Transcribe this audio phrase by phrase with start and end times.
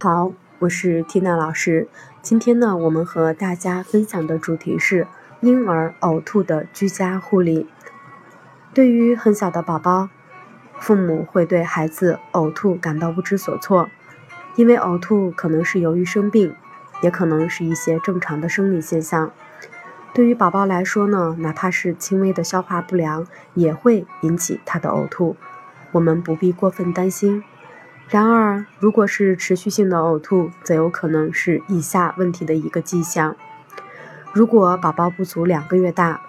[0.00, 1.88] 好，我是缇娜老师。
[2.22, 5.08] 今天呢，我们和大家分享的主题是
[5.40, 7.66] 婴儿呕吐的居家护理。
[8.72, 10.08] 对于很小的宝宝，
[10.78, 13.88] 父母会对孩子呕吐感到不知所措，
[14.54, 16.54] 因为呕吐可能是由于生病，
[17.02, 19.32] 也可能是一些正常的生理现象。
[20.14, 25.34] 对于宝宝来说呢，哪怕是轻微的消化不良，也会引起他的呕吐，
[25.90, 27.42] 我们不必过分担心。
[28.10, 33.36] 然而，如果是持续性的呕吐，则有可能是以下问题的一个迹象：
[34.32, 36.22] 如果宝宝不足两个月大，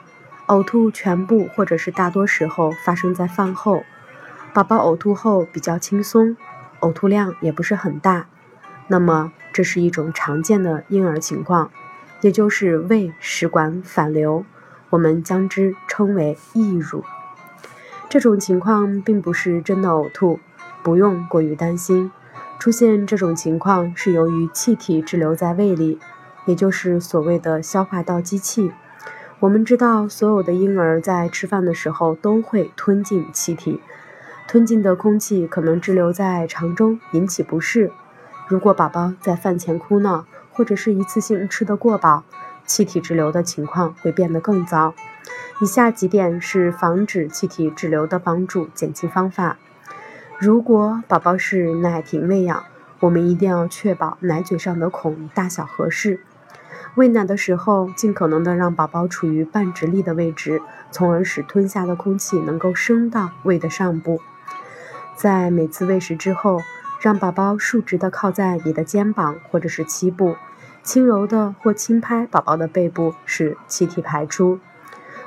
[0.48, 3.86] 呕吐全部或者是大多时候发生在饭后，
[4.54, 6.36] 宝宝呕吐后比较轻松，
[6.82, 8.28] 呕吐量也不是很大，
[8.88, 11.72] 那么这是一种常见的婴儿情况，
[12.20, 14.44] 也就是胃食管反流，
[14.90, 17.06] 我们将之称为溢乳。
[18.10, 20.42] 这种情况并不是真的呕吐。
[20.90, 22.12] 不用过于担心，
[22.58, 26.00] 出现这种情况是由于气体滞留在胃里，
[26.48, 28.72] 也就是所谓的消化道积气。
[29.40, 33.80] 我们知道，所有的婴儿在吃饭的时候都会吞进气体，
[34.48, 37.92] 吞进的空气可能滞留在肠中，引起不适。
[38.48, 42.24] 如果宝宝在饭前哭闹，或者是一次性吃得过饱，
[42.66, 44.96] 气体滞留的情况会变得更糟。
[45.62, 49.60] 以下几点是防止气体滞留的帮助减轻方法。
[50.40, 52.64] 如果宝宝是奶瓶喂养，
[53.02, 56.22] 我们一定要确保奶嘴上的孔大小合适。
[56.96, 64.22] 喂奶的时候，尽可能的让宝宝处于半直立的位置，从而使吞下的空气能够升到胃的上部。
[65.14, 66.62] 在每次喂食之后，
[67.02, 70.38] 让宝宝竖直的靠在你的肩膀或者是膝部，
[70.82, 74.62] 轻柔的或轻拍宝宝的背部，使气体排出。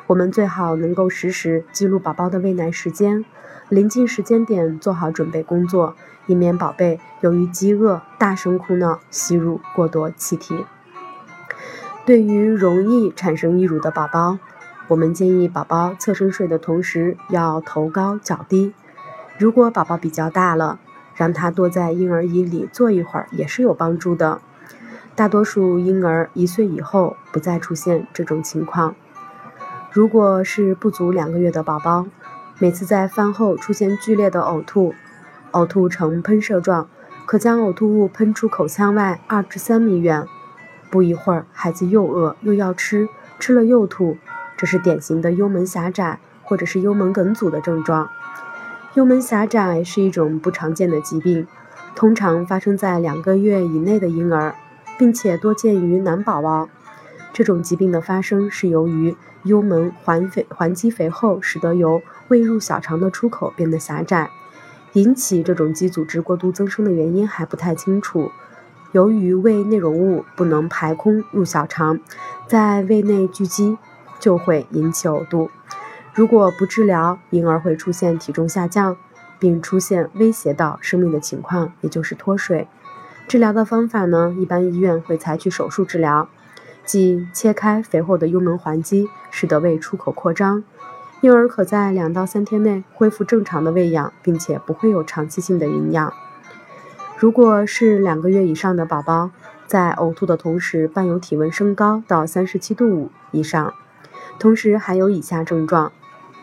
[0.07, 3.27] 我们最好能够实时记录宝宝的喂奶时间。
[3.73, 10.67] 临近时间点做好准备工作，以免宝贝由于饥饿大声哭闹，吸入过多气体。
[12.05, 14.39] 对于容易产生溢乳的宝宝，
[14.89, 18.75] 我们建议宝宝侧身睡的同时要头高脚低。
[19.39, 20.79] 如果宝宝比较大了，
[21.15, 24.43] 让他多在婴儿椅里坐一会儿也是有帮助的。
[25.15, 28.95] 大多数婴儿一岁以后不再出现这种情况。
[29.91, 32.05] 如果是不足两个月的宝宝，
[32.63, 34.95] 每次在饭后出现剧烈的呕吐，
[35.51, 36.89] 呕吐呈喷射状，
[37.27, 40.25] 可将呕吐物喷出口腔外二至三米远。
[40.89, 43.09] 不一会儿，孩子又饿又要吃，
[43.41, 44.17] 吃了又吐，
[44.57, 48.09] 这是典型的幽门狭窄或者是幽门梗阻的症状。
[48.95, 51.49] 幽门狭窄是一种不常见的疾病，
[51.97, 54.55] 通常发生在两个月以内的婴儿，
[54.97, 56.69] 并且多见于男宝宝。
[57.33, 64.31] 这种疾病的发生是由于幽门环肥环肌肥厚，使得由胃入小肠的出口变得狭窄。
[64.95, 68.31] 引起这种肌组织过度增生的原因还不太清楚。
[68.93, 71.99] 由于胃内容物不能排空入小肠，
[72.47, 73.79] 在胃内聚集，
[74.21, 75.51] 就会引起呕吐。
[76.13, 78.99] 如果不治疗，婴儿会出现体重下降，
[79.39, 82.69] 并出现威胁到生命的情况，也就是脱水。
[83.27, 86.29] 治疗的方法呢，一般医院会采取手术治疗。
[86.85, 90.65] 即切开肥厚的幽门环肌，使得胃出口扩张，
[91.21, 96.13] 婴儿可在两到三天内恢复正常的喂养，并且不会有长期性的营养。
[97.17, 99.31] 如果是两个月以上的宝宝，
[99.67, 103.73] 在呕吐的同时伴有体温升高到三十七度五以上，
[104.39, 105.93] 同时还有以下症状，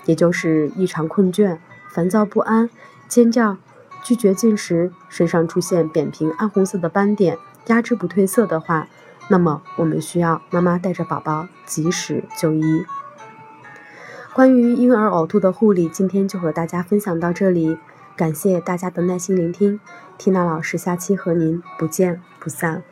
[0.05, 1.57] 也就是异常困倦、
[1.89, 2.69] 烦躁不安、
[3.09, 3.57] 尖叫、
[4.01, 8.87] 拒绝进食，身上出现扁平暗红色的斑点、压制不褪色的话。
[9.29, 12.83] 那么，我们需要妈妈带着宝宝及时就医。
[14.33, 17.77] 关于婴儿呕吐的护理，今天就和大家分享到这里，
[18.15, 19.79] 感谢大家的耐心聆听。
[20.17, 22.83] 缇娜老师下期和您不见不散。